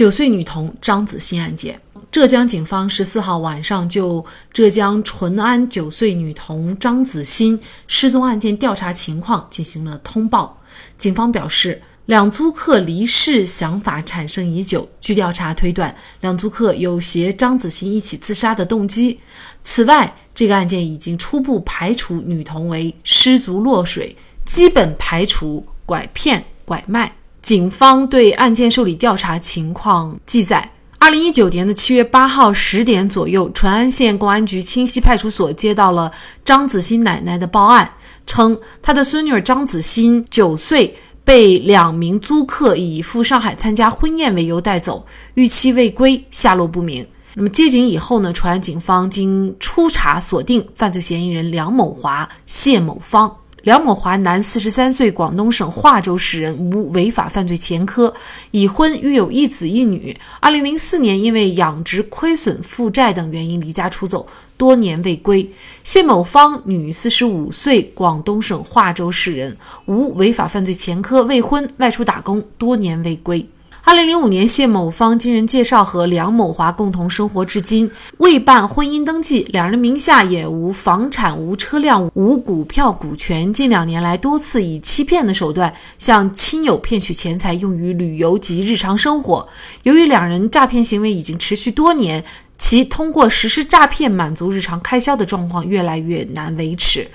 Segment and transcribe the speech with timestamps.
[0.00, 1.78] 九岁女童张子欣案件。
[2.10, 10.58] 浙江警方十四号晚上就浙江淳安九岁女童张子欣失踪案件调查情况进行了通报。
[10.96, 19.20] 警方表示，两租客离世想法产生已久，据调查推断，两租客有携张子欣一起自杀的动机。
[19.62, 27.16] 此外，这个案件已经初步排除女童为失足落水，基本排除拐骗、拐卖。
[27.42, 30.72] 警方对案件受理调查情况记载。
[30.98, 36.12] 二零一九年的七月八号十点左右，淳安县公安局清溪派出所接到了
[36.44, 37.90] 张子欣奶奶的报案，
[38.26, 47.06] 称她的孙女张子欣九岁被两名租客以赴上海参加婚宴为由带走，逾期未归，下落不明。
[47.32, 53.34] 那么接警以后呢，淳安警方经初查锁定犯罪嫌疑人梁某华、谢某芳。
[53.62, 58.14] 梁某华，男，四十三岁，广东省化州市人，无违法犯罪前科，
[58.52, 60.16] 已婚，育有一子一女。
[60.40, 65.46] 二零零四年因为养殖亏损、负债等原因离家出走，多年未归。
[65.84, 73.46] 谢某芳，女，四十五岁，广东省化州市人，无违法犯罪前科，未婚，外出打工，多年未归。
[73.82, 83.50] 二零零五年，谢某芳经人介绍和梁某华共同生活至今，未办婚姻登记，两人名下也无房产、无车辆、无股票股权。
[83.52, 89.48] 近两年来，多次以欺骗的手段向亲友骗取钱财，用于旅游及日常生活。
[89.82, 92.22] 由于两人诈骗行为已经持续多年，
[92.58, 97.08] 其通过实施诈骗满足日常开销的状况越来越难维持。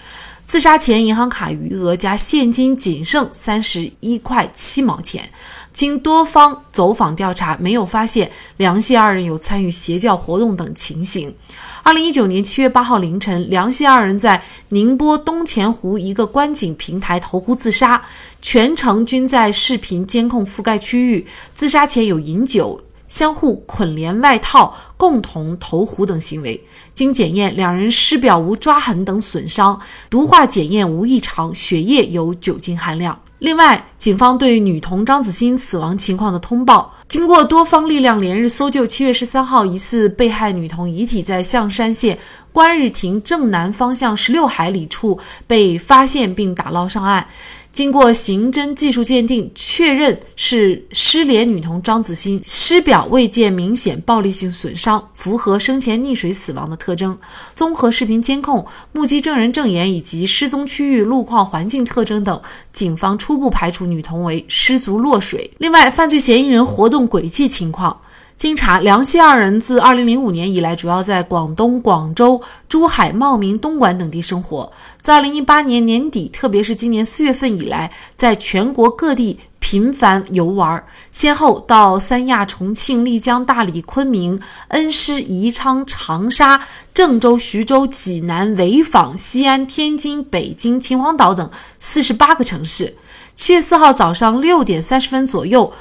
[0.46, 5.30] 自杀前，银行卡余额加现金仅剩三十一块七毛钱。
[5.76, 11.36] 经多方走访调查，没有发现梁谢二人有参与邪教活动等情形。
[11.84, 18.02] 二零一九年七月八号凌晨，梁谢二人在宁波东钱湖一个观景平台投湖自杀，
[18.42, 21.28] 全程均在视频监控覆盖区域。
[21.54, 26.66] 自杀前有饮酒、相互捆连外套、共同投湖等行为。
[26.94, 29.78] 经检验，两人尸表无抓痕等损伤，
[30.10, 33.20] 毒化检验无异常，血液有酒精含量。
[33.40, 42.18] 另外，警方对女童张子欣死亡情况的通报，经过多方力量连日搜救，七月十三号，疑似被害女童遗体在象山县
[42.54, 47.28] 观日亭正南方向十六海里处被发现并打捞上岸。
[47.76, 57.18] 经过刑侦技术鉴定，确认是失联女童张子欣，尸表未见明显暴力性损伤，符合生前溺水死亡的特征。
[57.54, 62.42] 综合视频监控、目击证人证言以及失踪区域路况、环境特征等，
[62.72, 65.52] 警方初步排除女童为失足落水。
[65.58, 68.00] 另外，犯罪嫌疑人活动轨迹情况。
[68.38, 74.72] 经查，梁希二人自2005年以来，主要在广东广州、珠海、茂名、东莞等地生活。
[75.02, 86.62] 自2018年年底，特别是今年4月份以来，在全国各地频繁游玩，先后到三亚、重庆、丽江、大理、昆明、恩施、宜昌、长沙、
[86.94, 92.96] 郑州、徐州、济南、潍坊、西安、天津、北京、秦皇岛等48个城市。
[93.38, 95.72] 7月4号早上6点30分左右。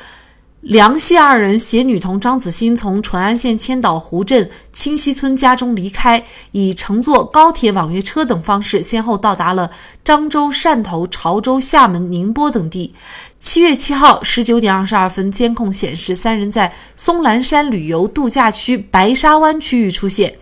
[0.65, 9.71] 梁谢二人携女童张子欣从淳安县千岛湖镇清溪村家中离开，以乘坐高铁、网约车等方式，先后到达了
[10.03, 12.95] 漳州、汕头、潮州、厦门、宁波等地。
[13.39, 20.35] 七月七号十九点二十二分，监控显示三人在松兰山旅游度假区白沙湾区域出现。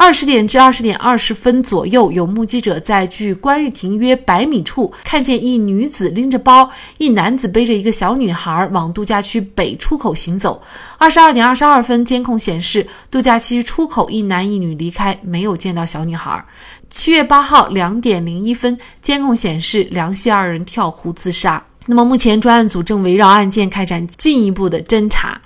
[0.00, 10.62] 二十点至二十点二十分左右，有目击者在距观日亭约百米处看见一女子拎着包，一男子背着一个小女孩往度假区北出口行走。
[10.98, 16.42] 二十二点二十二分，监控显示度假区出口一男一女离开，没有见到小女孩。
[16.88, 21.62] 七月八号两点零一分，监控显示梁希二人跳湖自杀。
[21.86, 25.40] 那么目前专案组正围绕案件开展进一步的侦查。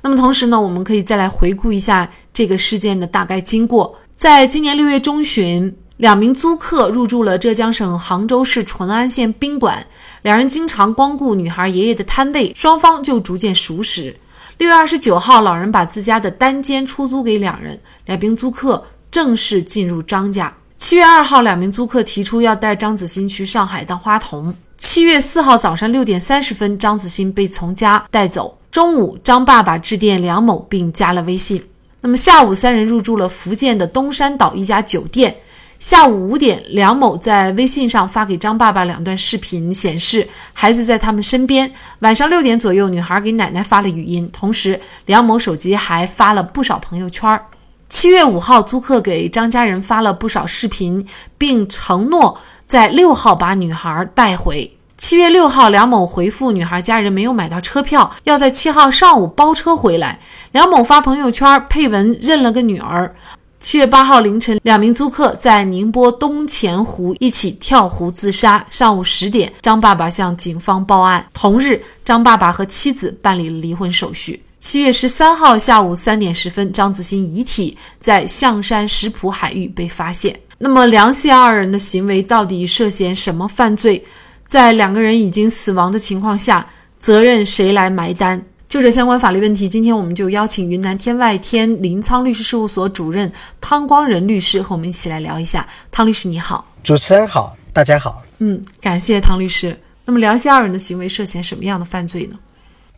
[0.00, 2.08] 那么同时呢，我们可以再来回顾一下
[2.38, 3.98] 这个事件的大概经过。
[4.14, 9.84] 在今年六月中旬，两名租客入住了浙江省杭州市淳安县宾馆，
[10.22, 14.16] 两人经常光顾女孩爷爷的摊位，双方就逐渐熟识。
[14.58, 20.54] 六月二十九号，老人把自家的单间出租给两人，两名租客正式进入张家。
[20.76, 24.54] 七月二号，两名租客提出要带张子欣去上海当花童。
[24.76, 28.56] 七月四号早上六点三十分，张子欣被从家带走。
[28.70, 31.64] 中午，张爸爸致电梁某，并加了微信。
[32.00, 35.36] 那么下午，三人入住了福建的东山岛一家酒店。
[35.80, 41.72] 下午五点，梁某在微信上发给张爸爸两段视频，显示孩子在他们身边。
[42.00, 47.40] 晚上六点左右，女孩给奶奶发了语音，同时梁某手机还发了不少朋友圈。
[47.88, 51.06] 七月五号，租客给张家人发了不少视频，
[51.36, 54.77] 并承诺在六号把女孩带回。
[54.98, 60.18] 七月六号，梁某回复女孩家人没有买到车票，要在七号上午包车回来。
[60.50, 63.14] 梁某发朋友圈配文认了个女儿。
[63.60, 68.66] 七月八号凌晨，两名租客在宁波东钱湖一起跳湖自杀。
[68.70, 71.24] 上午十点，张爸爸向警方报案。
[71.32, 74.42] 同日，张爸爸和妻子办理了离婚手续。
[74.58, 80.36] 七月十三号下午三点十分，张子欣遗体在象山石浦海域被发现。
[80.58, 84.04] 那么，梁谢二人的行为到底涉嫌什么犯罪？
[84.48, 86.66] 在两个人已经死亡的情况下，
[86.98, 88.42] 责任谁来埋单？
[88.66, 93.30] 就这相关法律问题，今天我们就邀请云南天外天临沧律师事务所主任
[93.60, 95.68] 汤光仁律师和我们一起来聊一下。
[95.90, 98.22] 汤律师你好，主持人好，大家好。
[98.38, 99.78] 嗯，感谢汤律师。
[100.06, 102.38] 那么梁希二人的行为涉嫌什么样的犯罪呢？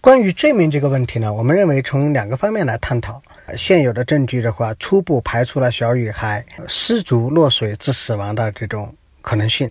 [0.01, 3.21] 关于罪名这个问题呢，我们认为从两个方面来探讨。
[3.57, 9.71] 现有的证据的话，初步排除了小女孩失足落水致死亡的这种可能性。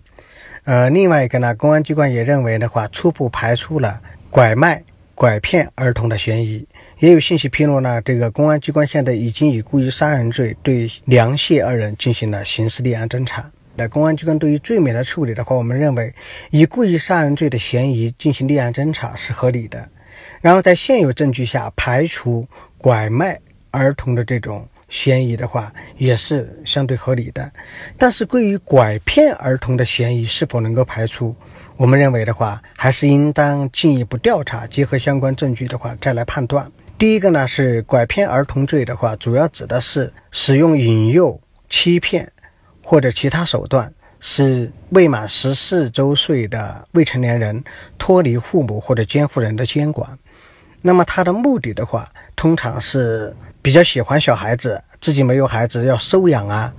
[0.64, 4.00] 呃，另外一个呢，公安机关也认为的话，初步排除了
[4.30, 4.82] 拐卖。
[5.12, 6.66] 拐骗儿童的嫌疑，
[6.98, 8.00] 也有信息披露呢。
[8.00, 13.44] 这个公安机关现在已经以故意杀人罪对梁谢二人进行了刑事立案侦查。
[13.76, 16.10] 那公安机关对于罪名的处理的话，我们认为
[16.48, 19.86] 以故意杀人罪的嫌疑进行立案侦查是合理的。
[20.40, 22.48] 然后在现有证据下排除
[22.78, 23.38] 拐卖
[23.72, 27.50] 儿童的这种嫌疑的话，也是相对合理的。
[27.96, 31.34] 但是关于拐骗儿童的嫌疑是否能够排除？
[31.76, 36.70] 我们认为的话，还是应当进一步调查，结合相关证据的话再来判断。
[36.98, 41.40] 第一个呢是拐骗儿童罪的话，主要指的是使用引诱、
[41.70, 42.30] 欺骗
[42.82, 47.64] 或者其他手段，使未满十四周岁的未成年人
[47.96, 50.18] 脱离父母或者监护人的监管。
[50.82, 56.72] 那么他的目的的话，通常是比较喜欢小孩子，自己没有孩子要收养啊，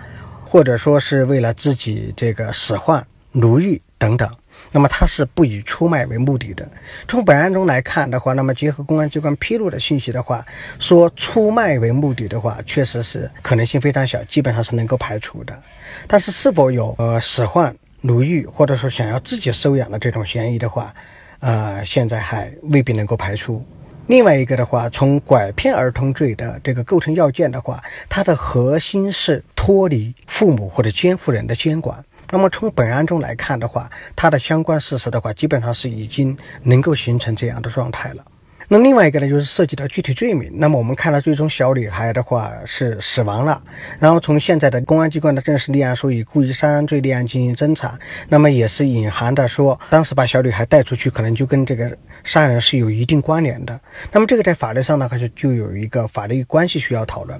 [0.44, 4.30] 或者说是为了自己这个使唤、奴役等等。
[4.72, 6.68] 那么他是不以出卖为目的的。
[7.08, 10.46] 从本案中来看的话，那么结合公安机关披露的信息的话，
[10.80, 15.60] 说出卖为目的的话，确实是可能性非常小，基本上是能够排除的。
[16.08, 20.94] 但是是否有呃使唤、奴役，或者说想要自己收养的这种嫌疑的话，
[21.40, 23.64] 呃，现在还未必能够排除。
[24.08, 32.04] 另外一个的话，从拐骗儿童罪的这个构成要件的话，它的核心是脱离父母或者监护人的监管。
[32.30, 38.26] 那么从本案中来看的话，它的相关事实的话，基本上是已经能够形成这样的状态了。
[38.74, 40.50] 那另外一个呢，就是涉及到具体罪名。
[40.54, 43.62] 那么我们看到最终小女孩的话是死亡了，
[44.00, 53.78] 然后从现在的公安机关的正式立案书以故意杀人罪立案进行侦查，那么也是隐含的说，当时把小女孩带出去，可能就跟这个杀人是有一定关联的。
[54.10, 57.38] 那么这个在法律上呢，它就就有一个法律关系需要讨论。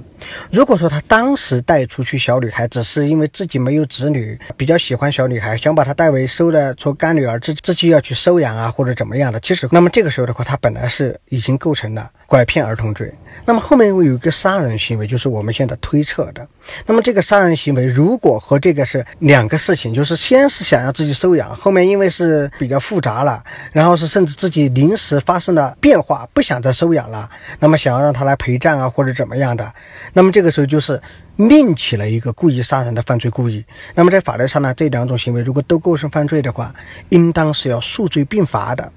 [0.52, 11.18] 如果说他当时带出去小女孩，只是因为自己没有子女，比较喜欢小女孩，想把她带为收的做干女儿，自自己要去收养啊，或者怎么样的，其实那么这个时候的话，他本来是。
[11.30, 13.14] 已经构成了拐骗儿童罪。
[13.46, 16.46] 那么后面有一个杀人行为，就是我们现在推测的。
[16.86, 27.30] 那么这个杀人行为，如果和这个是两个事情，就是先是想要自己收养，后面因为是比较复杂了，然后是甚至自己临时发生了变化，不想再收养了，
[27.60, 29.74] 那么想要让他来陪葬啊，或者怎么样的，
[30.14, 31.02] 那么这个时候就是
[31.38, 33.64] 另起了一个故意杀人的犯罪故意。
[33.96, 36.76] 那么在法律上呢，这两种行为如果都构成犯罪的话，
[37.10, 38.92] 应当是要数罪并罚的。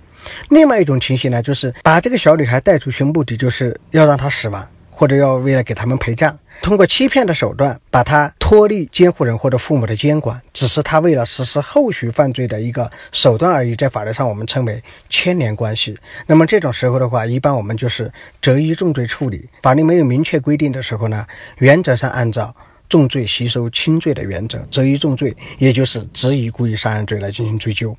[0.48, 13.74] 另外一种情形呢，就是把这个小女孩带出去，目的就是要让她死亡，或者要为了给他们陪葬，通过欺骗的手段把她脱离监护人或者父母的监管，只是他为了实施后续犯罪的一个手段而已。
[13.74, 15.98] 在法律上，我们称为牵连关系。
[16.26, 19.48] 那么这种时候的话，一般我们就是择一重罪处理。
[19.62, 21.26] 法律没有明确规定的时候呢，
[21.58, 22.54] 原则上按照
[22.88, 27.96] 重罪吸收轻罪的原则，择一重罪，也就是只以故意杀人罪来进行追究。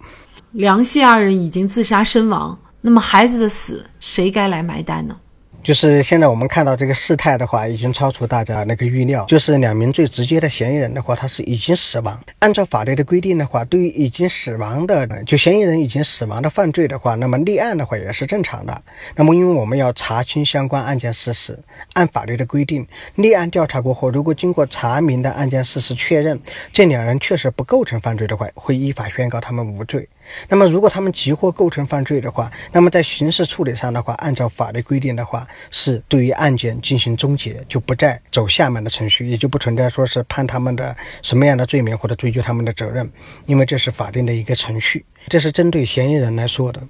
[0.55, 5.19] 梁谢二人已经自杀身亡，那么孩子的死谁该来埋单呢？
[5.61, 9.25] 就是现在我们看到这个事态的话，已经超出大家那个预料。
[9.27, 12.17] 就是两名最直接的嫌疑人的话，他是已经死亡。
[12.39, 18.81] 按照法律的规定的话，对于已经死亡的就嫌疑人已经死亡的犯罪的话，那么立案的话也是正常的。
[19.13, 21.59] 那么因为我们要查清相关案件事实，
[21.91, 26.39] 按法律的规定，立案调查过后，如果经过查明的案件事实确认，
[26.71, 30.07] 这两人确实不构成犯罪的话，会依法宣告他们无罪。
[30.49, 43.09] 那么如果他们急或构成犯罪的话，那么在刑事处理上的话，按照法律规定的话，是对于案件进行终结，就不再走下面的程序，也就不存在说是判他们的什么样的罪名或者追究他们的责任，
[43.45, 45.05] 因为这是法定的一个程序。
[45.27, 46.81] 这是针对嫌疑人来说的。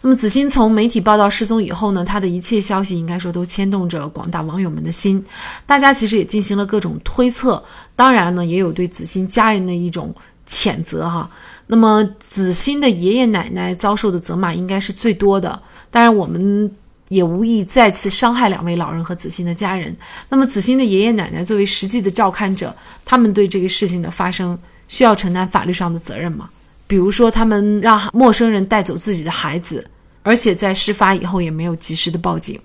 [0.00, 5.22] 那么子欣从媒体报道失踪以后呢，他的一切消息应该说都牵动着广大网友们的心，
[5.66, 7.62] 大家其实也进行了各种推测，
[7.94, 10.14] 当然呢，也有对子欣家人的一种
[10.46, 11.30] 谴责哈。
[11.70, 16.68] 那么子欣的爷爷奶奶遭受的责骂应该是最多的，当然我们
[17.06, 19.96] 也无意再次伤害两位老人和子欣的家人。
[20.30, 22.74] 那么子欣的爷爷奶奶作为实际的照看者，
[23.04, 24.58] 他们对这个事情的发生
[24.88, 26.50] 需要承担法律上的责任吗？
[26.88, 29.88] 比如说，他们让陌生人带走自己的孩子，
[30.24, 32.58] 而且在事发以后也没有及时的报警。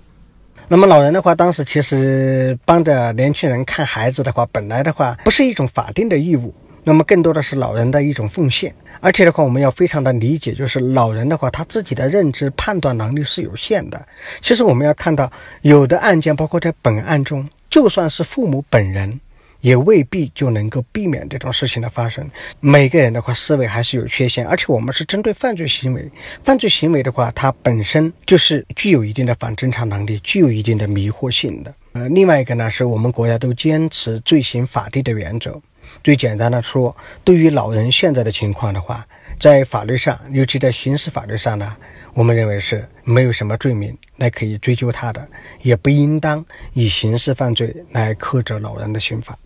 [0.66, 8.74] 那么老人的话，当时其实帮着年轻人看孩子的话，本来的话不是一种法定的义务，那么更多的是老人的一种奉献。
[9.06, 14.04] 而且的话，我们要非常的理解，就是老人的话，他自己的认知判断能力是有限的。
[14.42, 15.30] 其实我们要看到，
[15.62, 19.20] 有的案件，包括在本案中，就算是父母本人。
[19.62, 22.28] 也未必就能够避免这种事情的发生。
[22.60, 26.08] 每个人的话，思维还是有缺陷，而且我们是针对犯罪行为。
[26.44, 31.74] 犯罪行为的话，它本身就是具有一定的反侦查能力，具有一定的迷惑性的。
[31.94, 35.60] 呃，另外一个呢，是我们国家都坚持罪行法定的原则。
[36.02, 39.06] 最简单的说，对于老人现在的情况的话，
[39.40, 41.76] 在法律上，尤其在刑事法律上呢，
[42.14, 45.26] 我们认为是没有什么罪名来可以追究他的，
[45.62, 49.36] 也不应当以刑事犯罪来苛责老人的刑罚。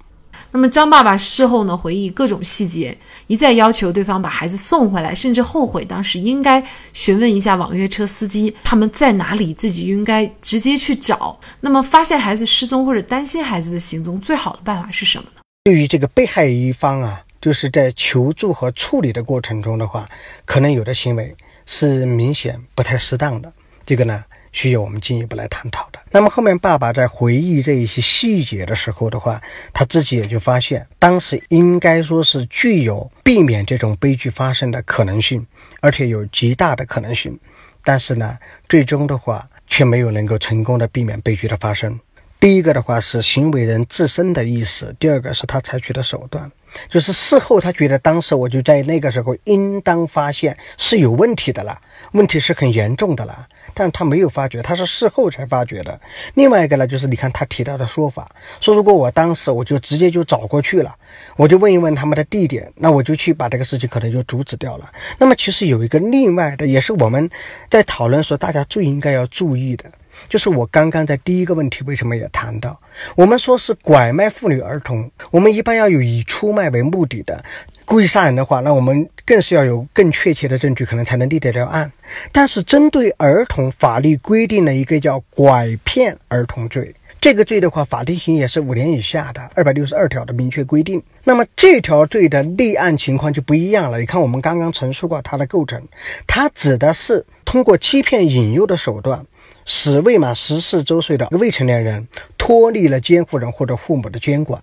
[0.53, 2.97] 那么张爸爸事后呢，回忆各种细节，
[3.29, 11.39] 一再要求对方把孩子送回来，甚至后悔当时应该询问一下网约车司机他们在哪里，自己应该直接去找。
[11.61, 15.41] 那么发现孩子失踪或者担心孩子的行踪，最好的办法是什么呢？
[15.63, 20.09] 对于这个被害一方啊，就是在求助和处理的过程中的话，
[20.47, 21.37] 可能有的行为
[21.67, 23.53] 是明显不太适当的，
[23.85, 24.25] 这个呢。
[24.53, 26.01] 需要我们进一步来探讨的。
[26.11, 29.41] 那么后面爸爸在回忆这一些细节的时候的话，
[29.73, 35.47] 他自己也就发现，当时应该说是具有避免这种悲剧发生的可能性，
[35.81, 37.39] 而且有极大的可能性。
[37.85, 38.37] 但是呢，
[38.69, 42.01] 最终的话却没有能够成功的避免悲剧的发生。
[42.41, 46.51] 第一个的话是行为人自身的意识，第二个是他采取的手段，
[46.89, 51.79] 就是事后他觉得当时我就在那个时候应当发现是有问题的了，
[52.13, 53.47] 问题是很严重的了。
[53.75, 56.01] 但他没有发觉，他是事后才发觉的。
[56.33, 58.27] 另外一个呢，就是你看他提到的说法，
[58.59, 60.97] 说如果我当时我就直接就找过去了，
[61.37, 64.91] 我就问一问他们的地点，那我就去把这个事情可能就阻止掉了。
[65.19, 67.29] 那么其实有一个另外的，也是我们
[67.69, 69.85] 在讨论说大家最应该要注意的，
[70.29, 72.81] 就是我刚刚在第一个问题为什么也谈到，
[73.17, 77.45] 我们说是拐卖妇女儿童，我们一般要有以出卖为目的的。
[77.85, 81.91] 故意杀人的话，那我们更是要有更确切的证据，可能才能立得了案。
[82.31, 91.03] 但是针对儿童，法律规定了一个叫拐骗儿童罪，这个罪的话，法定刑也是五年以下的，二百六十二条的明确规定。
[91.25, 93.99] 那么这条罪的立案情况就不一样了。
[93.99, 95.83] 你看，我们刚刚陈述过它的构成，
[96.29, 99.27] 它指的是通过欺骗、引诱的手段，
[99.65, 102.07] 使未满十四周岁的未成年人
[102.39, 104.61] 脱离了监护人或者父母的监管。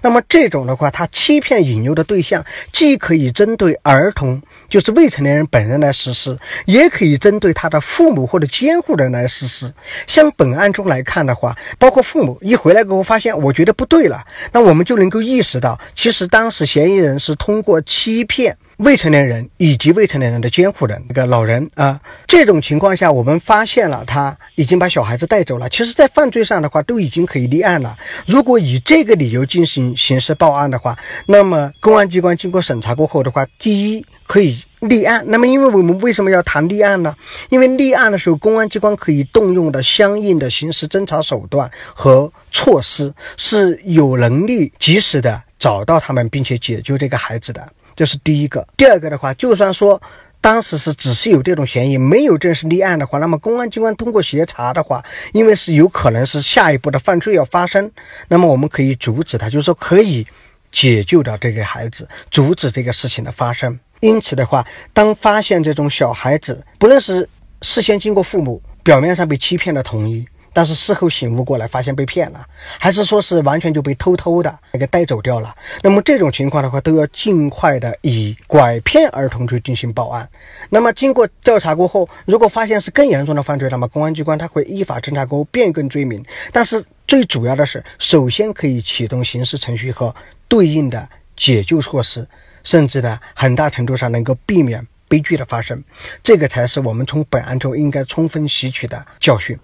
[0.00, 9.70] 那么这种的话，他欺骗引诱的对象，既可以针对儿童，就是未成年人本人来实施，也可以针对他的父母或者监护人来实施。
[10.06, 18.56] 像本案中来看的话，包括父母一回来给我发现，我觉得不对了，那我们就能够意识到，其实当时嫌疑人是通过欺骗。
[18.78, 25.68] 未成年人以及未成年人的监护人，那个老人啊，这种情况下，我们发现了他已经把小孩子带走了。
[25.68, 27.96] 其实，在犯罪上的话，都已经可以立案了。
[28.26, 35.24] 如果以这个理由进行刑事报案的话，那么公安机关经过审查过后的话，第一可以立案。
[35.28, 37.14] 那么，因为我们为什么要谈立案呢？
[37.50, 47.72] 因为立案的时候，公安机关可以动用的相应的刑事侦查手段和措施，是有能力及时的找到他们，并且解救这个孩子的。
[47.96, 50.00] 这是第一个，第二个的话，就算说
[50.40, 57.90] 当时是只是有这种嫌疑，没有正式立案的话，那么公安机关通过协查的话，因为是有可能是下一步的犯罪要发生，
[58.28, 60.26] 那么我们可以阻止他，就是说可以
[60.70, 63.78] 解救到这个孩子，阻止这个事情的发生。
[64.00, 67.26] 因此的话，当发现这种小孩子，不论是
[67.62, 70.26] 事先经过父母表面上被欺骗的同意。
[70.54, 72.46] 但是事后醒悟过来，发现被骗了，
[72.78, 75.54] 还是说是完全就被偷偷的那个带走掉了？
[75.82, 80.26] 那么这种情况的话，都要尽快的以拐骗儿童罪进行报案。
[80.70, 86.24] 那么经过调查过后，如果发现是更严重的犯罪，那么公安机关他会依法侦查过后变更罪名。
[86.52, 90.14] 但是最主要的是，首先可以启动刑事程序和
[90.48, 91.06] 对应的
[91.36, 92.26] 解救措施，
[92.62, 94.86] 甚至呢，很大程度上能够避免。
[95.06, 95.80] 悲剧的发生，
[96.24, 99.56] 这个才是我们从本案中应该充分吸取的教训。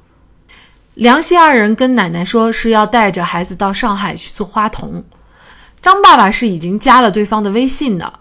[1.00, 5.02] 梁希二人跟奶奶说是要带着孩子到上海去做花童，
[5.80, 8.20] 张爸爸是已经加了对方的微信的，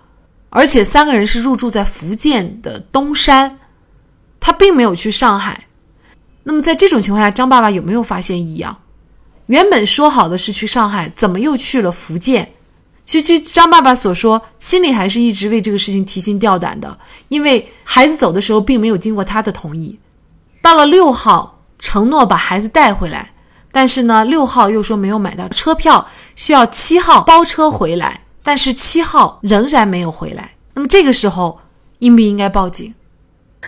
[0.50, 3.60] 而且三个人是入住在福建的东山，
[4.40, 5.66] 他并没有去上海。
[6.44, 8.78] 那么在这种情况下，张爸爸有没有发现异样？
[9.48, 12.54] 原本说好的是去上海，怎么又去了福建？
[13.04, 20.00] 其据张爸爸所说，心里还是一直为这个事情提心吊胆的，因为孩子走的时候并没有经过他的同意。
[20.62, 23.32] 到了六号，承诺把孩子带回来，
[23.72, 30.52] 但是呢，六号又说没有买到车票，需要七号包车回来，但是七号仍然没有回来。
[30.74, 31.60] 那么这个时候，
[32.00, 32.94] 应不应该报警？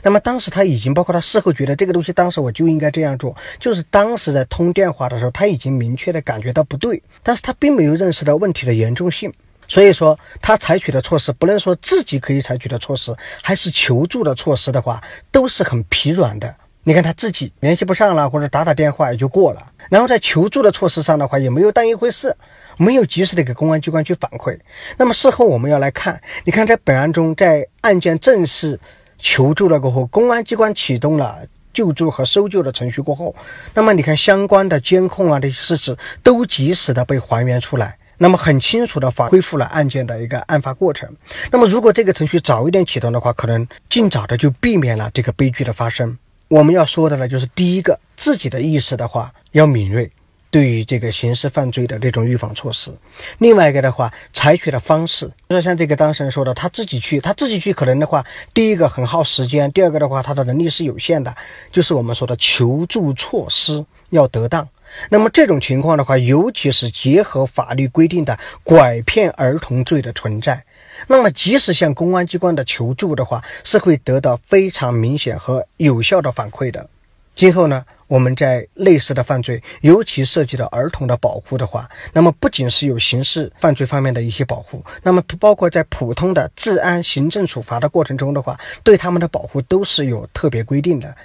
[0.03, 9.31] 那么当时他已经包括他事后觉得这个东西，当时我就应该这样做，就是当时在通电话的时候，他已经明确的感觉到不对，但是他并没有认识到问题的严重性，
[9.67, 16.55] 所以说他采取的措施，不论说自己可以采取的措施，还是求助的措施的话，都是很疲软的。
[16.83, 22.35] 你看他自己联系不上了，或者打打电话也就过了，然后在求助的措施上的话，也没有当一回事，
[22.77, 24.57] 没有及时的给公安机关去反馈。
[24.97, 28.79] 那么事后我们要来看，你看在本案中，在案件正式。
[29.23, 31.37] 求助了过后，公安机关启动了
[31.71, 33.35] 救助和搜救的程序过后，
[33.75, 41.07] 那么你看相关的监控啊这些事实都及时的被还原出来，那么很清楚的反恢复了案件的一个案发过程。
[41.51, 46.17] 那么如果这个程序早一点启动的话，可能尽早的就避免了这个悲剧的发生。
[46.51, 50.11] 我们要说的呢，就是第一个自己的意识的话要敏锐。
[50.49, 52.91] 对于这个刑事犯罪的这种预防措施，
[53.37, 61.33] 另外一个的话，采取的方式，就像这个当事人说的，他自己去，他自己去，可能的话，第一个很耗时间，第二个的话，他的能力是有限的，
[61.71, 64.67] 就是我们说的求助措施要得当。
[65.09, 70.61] 那么这种情况的话，尤其是结合法律规定的拐骗儿童罪的存在，
[71.07, 76.89] 那么即使向公安机关的求助的话，是会得到非常明显和有效的反馈的。
[77.35, 77.85] 今后呢？
[78.07, 91.15] 我们在类似的犯罪，尤其涉及到儿童的保护的话，那么不仅是有刑事犯罪方面的一些保护，那么包括在普通的治安行政处罚的过程中的话，对他们的保护都是有特别规定的。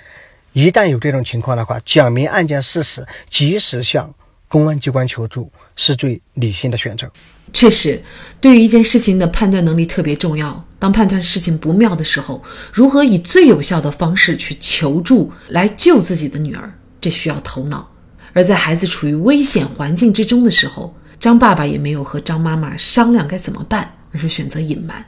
[0.53, 4.15] 一旦有这种情况的话，讲明案件事实，及时向
[4.47, 7.11] 公安机关求助，是最理性的选择。
[7.57, 8.03] 确实，
[8.39, 10.63] 对于一件事情的判断能力特别重要。
[10.79, 17.91] 当判断事情不妙的时候，如何以最有效的方式去求助来救自己的女儿，这需要头脑。
[18.35, 25.03] 而在孩子处于危险环境之中的时候，张爸爸也没有和张妈妈商量该怎么办，而是选择隐瞒。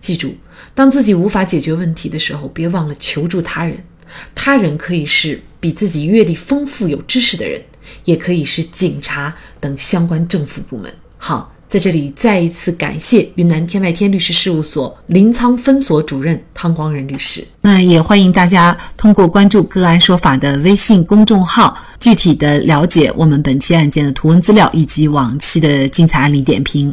[0.00, 0.34] 记住，
[0.74, 3.84] 当自己无法解决问题的时候，别忘了求助他人。
[4.34, 7.62] 他人可以是比自己阅历丰富、有知识的人，
[8.06, 10.92] 也可以是警察等相关政府部门。
[11.16, 17.46] 好，在这里再一次感谢云南天外天律师事务所临沧分所主任汤光仁律师。
[17.60, 26.92] 那也欢迎大家通过关注“个案说法”的微信公众号，具体的了解我们本期案件的图文资料以及往期的精彩案例点评。